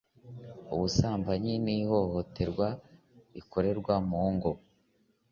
Ubusambanyi 0.73 1.53
n 1.65 1.67
ihohoterwa 1.77 2.67
rikorerwa 3.33 3.95
mu 4.09 4.23
ngo 4.33 4.51